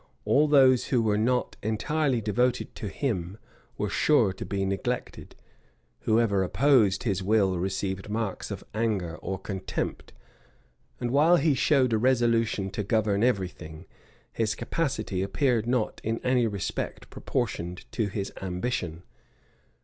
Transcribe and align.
All 0.25 0.47
those 0.47 0.87
who 0.87 0.99
were 0.99 1.15
not 1.15 1.57
entirely 1.61 2.21
devoted 2.21 2.73
to 2.73 2.87
him 2.87 3.37
were 3.77 3.87
sure 3.91 4.33
to 4.33 4.43
be 4.43 4.65
neglected; 4.65 5.35
whoever 6.09 6.41
opposed 6.41 7.03
his 7.03 7.21
will 7.21 7.59
received 7.59 8.09
marks 8.09 8.49
of 8.49 8.63
anger 8.73 9.17
or 9.17 9.37
contempt;[] 9.37 10.11
and 10.99 11.11
while 11.11 11.35
he 11.35 11.53
showed 11.53 11.93
a 11.93 11.99
resolution 11.99 12.71
to 12.71 12.81
govern 12.83 13.23
every 13.23 13.47
thing, 13.49 13.85
his 14.33 14.55
capacity 14.55 15.21
appeared 15.21 15.67
not 15.67 16.01
in 16.03 16.19
any 16.23 16.47
respect 16.47 17.11
proportioned 17.11 17.85
to 17.91 18.07
his 18.07 18.33
ambition. 18.41 19.03